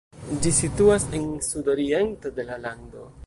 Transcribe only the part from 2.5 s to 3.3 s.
la lando.